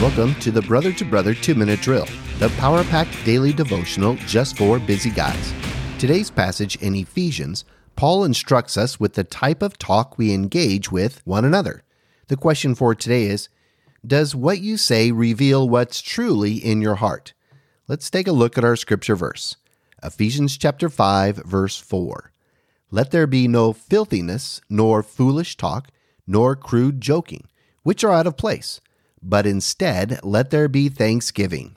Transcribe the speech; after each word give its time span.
Welcome 0.00 0.36
to 0.36 0.52
the 0.52 0.62
Brother 0.62 0.92
to 0.92 1.04
Brother 1.04 1.34
2 1.34 1.56
Minute 1.56 1.80
Drill, 1.80 2.06
the 2.38 2.50
power 2.50 2.84
packed 2.84 3.24
Daily 3.24 3.52
Devotional 3.52 4.14
just 4.28 4.56
for 4.56 4.78
busy 4.78 5.10
guys. 5.10 5.52
Today's 5.98 6.30
passage 6.30 6.76
in 6.76 6.94
Ephesians, 6.94 7.64
Paul 7.96 8.22
instructs 8.22 8.76
us 8.76 9.00
with 9.00 9.14
the 9.14 9.24
type 9.24 9.60
of 9.60 9.76
talk 9.76 10.16
we 10.16 10.32
engage 10.32 10.92
with 10.92 11.20
one 11.26 11.44
another. 11.44 11.82
The 12.28 12.36
question 12.36 12.76
for 12.76 12.94
today 12.94 13.24
is 13.24 13.48
Does 14.06 14.36
what 14.36 14.60
you 14.60 14.76
say 14.76 15.10
reveal 15.10 15.68
what's 15.68 16.00
truly 16.00 16.54
in 16.54 16.80
your 16.80 16.94
heart? 16.94 17.32
Let's 17.88 18.08
take 18.08 18.28
a 18.28 18.32
look 18.32 18.56
at 18.56 18.64
our 18.64 18.76
scripture 18.76 19.16
verse. 19.16 19.56
Ephesians 20.00 20.56
chapter 20.56 20.88
5 20.88 21.38
verse 21.38 21.76
4. 21.76 22.30
Let 22.92 23.10
there 23.10 23.26
be 23.26 23.48
no 23.48 23.72
filthiness, 23.72 24.60
nor 24.70 25.02
foolish 25.02 25.56
talk, 25.56 25.88
nor 26.24 26.54
crude 26.54 27.00
joking, 27.00 27.48
which 27.82 28.04
are 28.04 28.12
out 28.12 28.28
of 28.28 28.36
place 28.36 28.80
but 29.22 29.46
instead 29.46 30.20
let 30.22 30.50
there 30.50 30.68
be 30.68 30.88
thanksgiving. 30.88 31.76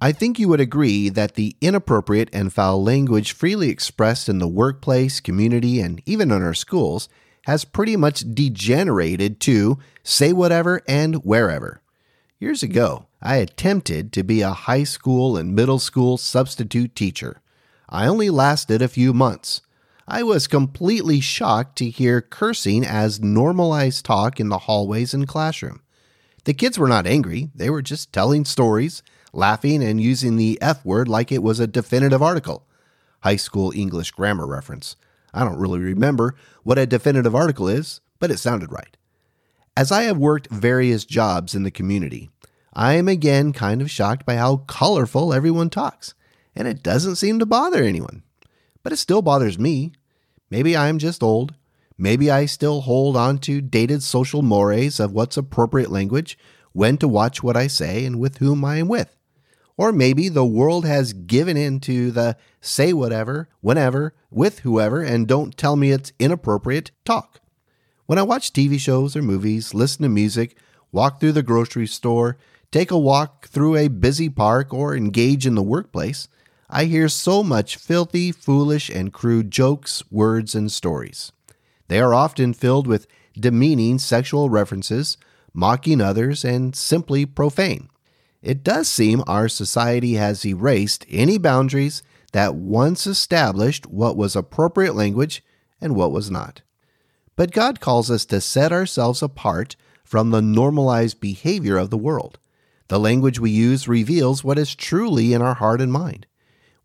I 0.00 0.12
think 0.12 0.38
you 0.38 0.48
would 0.48 0.60
agree 0.60 1.08
that 1.08 1.34
the 1.34 1.56
inappropriate 1.60 2.30
and 2.32 2.52
foul 2.52 2.82
language 2.82 3.32
freely 3.32 3.68
expressed 3.68 4.28
in 4.28 4.38
the 4.38 4.46
workplace, 4.46 5.18
community, 5.18 5.80
and 5.80 6.00
even 6.06 6.30
in 6.30 6.42
our 6.42 6.54
schools 6.54 7.08
has 7.46 7.64
pretty 7.64 7.96
much 7.96 8.24
degenerated 8.34 9.40
to 9.40 9.78
say 10.04 10.32
whatever 10.32 10.82
and 10.86 11.16
wherever. 11.24 11.80
Years 12.38 12.62
ago, 12.62 13.06
I 13.20 13.36
attempted 13.36 14.12
to 14.12 14.22
be 14.22 14.42
a 14.42 14.50
high 14.50 14.84
school 14.84 15.36
and 15.36 15.56
middle 15.56 15.80
school 15.80 16.16
substitute 16.16 16.94
teacher. 16.94 17.40
I 17.88 18.06
only 18.06 18.30
lasted 18.30 18.80
a 18.80 18.86
few 18.86 19.12
months. 19.12 19.62
I 20.06 20.22
was 20.22 20.46
completely 20.46 21.20
shocked 21.20 21.76
to 21.78 21.90
hear 21.90 22.20
cursing 22.20 22.84
as 22.84 23.20
normalized 23.20 24.04
talk 24.04 24.38
in 24.38 24.48
the 24.48 24.58
hallways 24.58 25.12
and 25.12 25.26
classroom. 25.26 25.80
The 26.44 26.54
kids 26.54 26.78
were 26.78 26.88
not 26.88 27.06
angry, 27.06 27.50
they 27.54 27.70
were 27.70 27.82
just 27.82 28.12
telling 28.12 28.44
stories, 28.44 29.02
laughing, 29.32 29.82
and 29.82 30.00
using 30.00 30.36
the 30.36 30.58
F 30.60 30.84
word 30.84 31.08
like 31.08 31.30
it 31.32 31.42
was 31.42 31.60
a 31.60 31.66
definitive 31.66 32.22
article. 32.22 32.66
High 33.20 33.36
school 33.36 33.72
English 33.74 34.12
grammar 34.12 34.46
reference. 34.46 34.96
I 35.34 35.44
don't 35.44 35.58
really 35.58 35.80
remember 35.80 36.34
what 36.62 36.78
a 36.78 36.86
definitive 36.86 37.34
article 37.34 37.68
is, 37.68 38.00
but 38.18 38.30
it 38.30 38.38
sounded 38.38 38.72
right. 38.72 38.96
As 39.76 39.92
I 39.92 40.02
have 40.04 40.16
worked 40.16 40.50
various 40.50 41.04
jobs 41.04 41.54
in 41.54 41.62
the 41.62 41.70
community, 41.70 42.30
I 42.72 42.94
am 42.94 43.08
again 43.08 43.52
kind 43.52 43.82
of 43.82 43.90
shocked 43.90 44.24
by 44.24 44.36
how 44.36 44.58
colorful 44.58 45.34
everyone 45.34 45.70
talks, 45.70 46.14
and 46.54 46.66
it 46.66 46.82
doesn't 46.82 47.16
seem 47.16 47.38
to 47.38 47.46
bother 47.46 47.82
anyone. 47.82 48.22
But 48.82 48.92
it 48.92 48.96
still 48.96 49.22
bothers 49.22 49.58
me. 49.58 49.92
Maybe 50.50 50.76
I'm 50.76 50.98
just 50.98 51.22
old, 51.22 51.54
Maybe 52.00 52.30
I 52.30 52.46
still 52.46 52.82
hold 52.82 53.16
on 53.16 53.38
to 53.38 53.60
dated 53.60 54.04
social 54.04 54.40
mores 54.40 55.00
of 55.00 55.12
what's 55.12 55.36
appropriate 55.36 55.90
language, 55.90 56.38
when 56.72 56.96
to 56.98 57.08
watch 57.08 57.42
what 57.42 57.56
I 57.56 57.66
say, 57.66 58.04
and 58.04 58.20
with 58.20 58.38
whom 58.38 58.64
I 58.64 58.76
am 58.76 58.86
with. 58.86 59.16
Or 59.76 59.90
maybe 59.90 60.28
the 60.28 60.44
world 60.44 60.84
has 60.86 61.12
given 61.12 61.56
in 61.56 61.80
to 61.80 62.12
the 62.12 62.36
say 62.60 62.92
whatever, 62.92 63.48
whenever, 63.60 64.14
with 64.30 64.60
whoever, 64.60 65.02
and 65.02 65.26
don't 65.26 65.56
tell 65.56 65.74
me 65.74 65.90
it's 65.90 66.12
inappropriate 66.20 66.92
talk. 67.04 67.40
When 68.06 68.18
I 68.18 68.22
watch 68.22 68.52
TV 68.52 68.78
shows 68.78 69.16
or 69.16 69.22
movies, 69.22 69.74
listen 69.74 70.04
to 70.04 70.08
music, 70.08 70.56
walk 70.92 71.18
through 71.18 71.32
the 71.32 71.42
grocery 71.42 71.88
store, 71.88 72.38
take 72.70 72.92
a 72.92 72.98
walk 72.98 73.48
through 73.48 73.76
a 73.76 73.88
busy 73.88 74.28
park, 74.28 74.72
or 74.72 74.96
engage 74.96 75.46
in 75.46 75.56
the 75.56 75.62
workplace, 75.62 76.28
I 76.70 76.84
hear 76.84 77.08
so 77.08 77.42
much 77.42 77.76
filthy, 77.76 78.30
foolish, 78.30 78.88
and 78.88 79.12
crude 79.12 79.50
jokes, 79.50 80.04
words, 80.10 80.54
and 80.54 80.70
stories. 80.70 81.32
They 81.88 82.00
are 82.00 82.14
often 82.14 82.52
filled 82.54 82.86
with 82.86 83.06
demeaning 83.38 83.98
sexual 83.98 84.50
references, 84.50 85.16
mocking 85.52 86.00
others, 86.00 86.44
and 86.44 86.76
simply 86.76 87.26
profane. 87.26 87.88
It 88.42 88.62
does 88.62 88.88
seem 88.88 89.24
our 89.26 89.48
society 89.48 90.14
has 90.14 90.46
erased 90.46 91.04
any 91.08 91.38
boundaries 91.38 92.02
that 92.32 92.54
once 92.54 93.06
established 93.06 93.86
what 93.86 94.16
was 94.16 94.36
appropriate 94.36 94.94
language 94.94 95.42
and 95.80 95.96
what 95.96 96.12
was 96.12 96.30
not. 96.30 96.62
But 97.36 97.52
God 97.52 97.80
calls 97.80 98.10
us 98.10 98.24
to 98.26 98.40
set 98.40 98.72
ourselves 98.72 99.22
apart 99.22 99.76
from 100.04 100.30
the 100.30 100.42
normalized 100.42 101.20
behavior 101.20 101.76
of 101.76 101.90
the 101.90 101.98
world. 101.98 102.38
The 102.88 102.98
language 102.98 103.38
we 103.38 103.50
use 103.50 103.88
reveals 103.88 104.42
what 104.42 104.58
is 104.58 104.74
truly 104.74 105.32
in 105.32 105.42
our 105.42 105.54
heart 105.54 105.80
and 105.80 105.92
mind. 105.92 106.26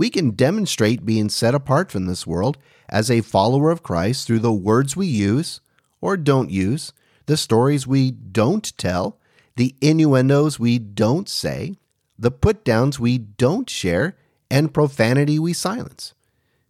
We 0.00 0.08
can 0.08 0.30
demonstrate 0.30 1.04
being 1.04 1.28
set 1.28 1.54
apart 1.54 1.92
from 1.92 2.06
this 2.06 2.26
world 2.26 2.56
as 2.88 3.10
a 3.10 3.20
follower 3.20 3.70
of 3.70 3.82
Christ 3.82 4.26
through 4.26 4.38
the 4.38 4.50
words 4.50 4.96
we 4.96 5.06
use 5.06 5.60
or 6.00 6.16
don't 6.16 6.48
use, 6.48 6.94
the 7.26 7.36
stories 7.36 7.86
we 7.86 8.10
don't 8.10 8.72
tell, 8.78 9.18
the 9.56 9.74
innuendos 9.82 10.58
we 10.58 10.78
don't 10.78 11.28
say, 11.28 11.76
the 12.18 12.30
put 12.30 12.64
downs 12.64 12.98
we 12.98 13.18
don't 13.18 13.68
share, 13.68 14.16
and 14.50 14.72
profanity 14.72 15.38
we 15.38 15.52
silence. 15.52 16.14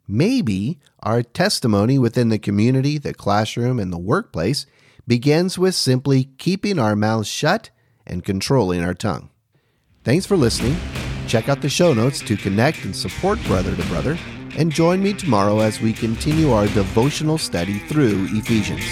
Maybe 0.09 0.81
our 0.99 1.23
testimony 1.23 2.01
within 2.01 2.31
the 2.31 2.39
community, 2.41 2.99
the 2.99 3.15
classroom, 3.15 3.79
and 3.79 3.93
the 3.93 3.99
workplace 3.99 4.67
begins 5.07 5.57
with 5.57 5.77
simply 5.77 6.25
keeping 6.39 6.81
our 6.81 6.97
mouths 6.97 7.29
shut 7.29 7.71
and 8.05 8.25
controlling 8.25 8.83
our 8.83 8.93
tongue. 8.93 9.31
Thanks 10.03 10.27
for 10.27 10.37
listening. 10.37 10.77
Check 11.31 11.49
out 11.49 11.63
the 11.63 11.69
show 11.69 11.95
notes 11.95 12.19
to 12.23 12.37
connect 12.37 12.85
and 12.85 12.95
support 12.95 13.41
Brother 13.45 13.77
to 13.77 13.83
Brother, 13.87 14.19
and 14.59 14.73
join 14.73 15.01
me 15.01 15.13
tomorrow 15.13 15.61
as 15.61 15.81
we 15.81 15.93
continue 15.93 16.51
our 16.51 16.67
devotional 16.67 17.39
study 17.39 17.79
through 17.79 18.27
Ephesians. 18.31 18.83